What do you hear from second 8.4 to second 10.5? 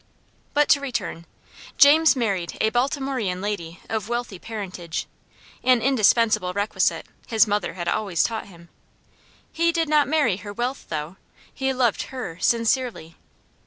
him. He did not marry